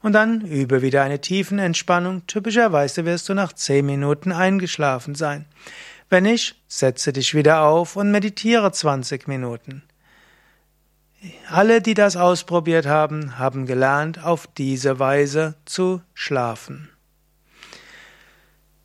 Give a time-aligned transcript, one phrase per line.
[0.00, 2.28] Und dann übe wieder eine Tiefenentspannung.
[2.28, 5.46] Typischerweise wirst du nach 10 Minuten eingeschlafen sein.
[6.12, 9.82] Wenn nicht, setze dich wieder auf und meditiere 20 Minuten.
[11.48, 16.90] Alle, die das ausprobiert haben, haben gelernt, auf diese Weise zu schlafen.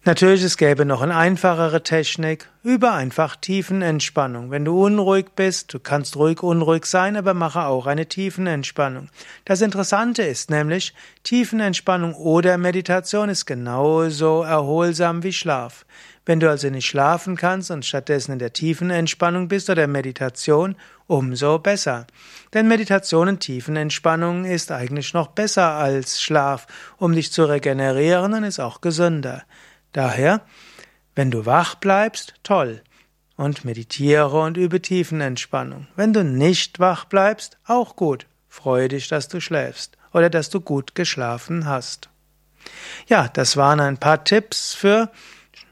[0.08, 4.52] Natürlich, es gäbe noch eine einfachere Technik über einfach Tiefenentspannung.
[4.52, 9.09] Wenn du unruhig bist, du kannst ruhig unruhig sein, aber mache auch eine Tiefenentspannung.
[9.44, 10.93] Das Interessante ist nämlich,
[11.23, 15.86] Tiefenentspannung oder Meditation ist genauso erholsam wie Schlaf.
[16.26, 20.77] Wenn du also nicht schlafen kannst und stattdessen in der Tiefenentspannung bist oder Meditation,
[21.08, 22.08] umso besser.
[22.54, 26.65] Denn Meditation und Tiefenentspannung ist eigentlich noch besser als Schlaf,
[26.95, 29.43] um dich zu regenerieren und ist auch gesünder.
[29.93, 30.42] Daher,
[31.15, 32.81] wenn du wach bleibst, toll.
[33.36, 35.87] Und meditiere und übe Tiefenentspannung.
[35.95, 38.25] Wenn du nicht wach bleibst, auch gut.
[38.49, 42.09] Freue dich, dass du schläfst oder dass du gut geschlafen hast.
[43.08, 45.11] Ja, das waren ein paar Tipps für